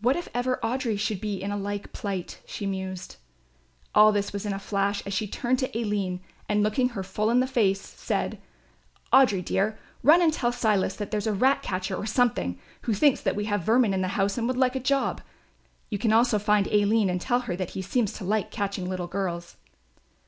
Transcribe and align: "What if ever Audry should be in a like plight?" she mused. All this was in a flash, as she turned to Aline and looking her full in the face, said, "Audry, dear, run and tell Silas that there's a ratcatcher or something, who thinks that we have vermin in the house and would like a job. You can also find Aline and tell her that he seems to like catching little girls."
"What 0.00 0.14
if 0.14 0.28
ever 0.32 0.60
Audry 0.62 0.96
should 0.96 1.20
be 1.20 1.42
in 1.42 1.50
a 1.50 1.56
like 1.56 1.92
plight?" 1.92 2.40
she 2.46 2.66
mused. 2.66 3.16
All 3.96 4.12
this 4.12 4.32
was 4.32 4.46
in 4.46 4.52
a 4.52 4.60
flash, 4.60 5.02
as 5.04 5.12
she 5.12 5.26
turned 5.26 5.58
to 5.58 5.76
Aline 5.76 6.20
and 6.48 6.62
looking 6.62 6.90
her 6.90 7.02
full 7.02 7.30
in 7.30 7.40
the 7.40 7.48
face, 7.48 7.80
said, 7.80 8.40
"Audry, 9.12 9.44
dear, 9.44 9.76
run 10.04 10.22
and 10.22 10.32
tell 10.32 10.52
Silas 10.52 10.94
that 10.94 11.10
there's 11.10 11.26
a 11.26 11.32
ratcatcher 11.34 11.96
or 11.96 12.06
something, 12.06 12.60
who 12.82 12.94
thinks 12.94 13.20
that 13.22 13.34
we 13.34 13.46
have 13.46 13.64
vermin 13.64 13.92
in 13.92 14.02
the 14.02 14.06
house 14.14 14.38
and 14.38 14.46
would 14.46 14.56
like 14.56 14.76
a 14.76 14.78
job. 14.78 15.20
You 15.90 15.98
can 15.98 16.12
also 16.12 16.38
find 16.38 16.68
Aline 16.68 17.10
and 17.10 17.20
tell 17.20 17.40
her 17.40 17.56
that 17.56 17.70
he 17.70 17.82
seems 17.82 18.12
to 18.12 18.24
like 18.24 18.52
catching 18.52 18.88
little 18.88 19.08
girls." 19.08 19.56